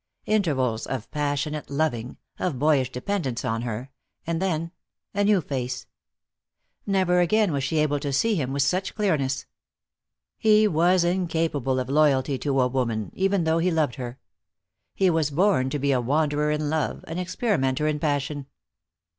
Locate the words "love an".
16.71-17.19